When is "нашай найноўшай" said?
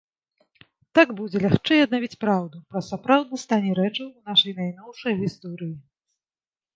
4.31-5.13